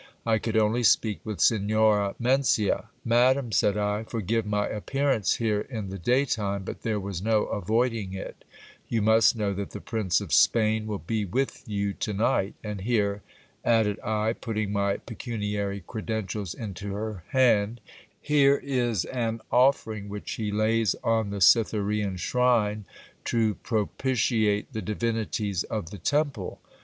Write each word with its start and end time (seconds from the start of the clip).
I 0.25 0.39
could 0.39 0.57
only 0.57 0.81
speak 0.81 1.19
with 1.23 1.39
Signora 1.39 2.15
Mencia. 2.17 2.85
Madam, 3.05 3.51
said 3.51 3.77
I, 3.77 4.01
brgive 4.03 4.45
my 4.47 4.65
appearance 4.67 5.35
here 5.35 5.61
in 5.69 5.89
the 5.91 5.99
day 5.99 6.25
time, 6.25 6.63
but 6.63 6.81
there 6.81 6.99
was 6.99 7.21
no 7.21 7.43
avoiding 7.43 8.13
it; 8.13 8.43
you 8.89 9.03
must 9.03 9.35
know 9.35 9.53
that 9.53 9.69
the 9.69 9.79
Prince 9.79 10.19
of 10.19 10.33
Spain 10.33 10.87
will 10.87 10.97
be 10.97 11.23
with 11.23 11.67
you 11.69 11.93
to 11.93 12.13
night; 12.13 12.55
and 12.63 12.81
here, 12.81 13.21
added, 13.63 13.99
putting 14.41 14.71
my 14.73 14.97
pecuniary 14.97 15.83
credentials 15.85 16.55
into 16.55 16.95
her 16.95 17.23
hand, 17.27 17.79
here 18.19 18.57
is 18.63 19.05
an 19.05 19.39
offering 19.51 20.09
which 20.09 20.31
he 20.31 20.51
lays 20.51 20.95
on 21.03 21.29
the 21.29 21.41
Cytherean 21.41 22.17
shrine, 22.17 22.85
to 23.25 23.53
propitiate 23.53 24.73
the 24.73 24.81
divinities 24.81 25.61
of 25.65 25.91
the 25.91 25.99
temple. 25.99 26.59